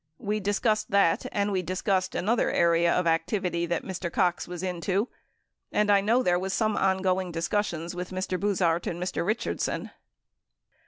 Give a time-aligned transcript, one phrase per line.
[0.17, 4.11] We discussed that and we discussed another area of activity that Mr.
[4.11, 5.09] Cox was into
[5.71, 8.39] and I know there was some ongoing discussions with Mr.
[8.39, 9.23] Buzhardt and Mr.
[9.23, 9.91] Eichardson.